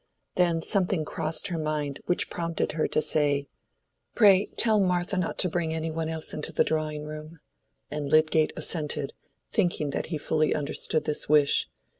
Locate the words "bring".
5.47-5.75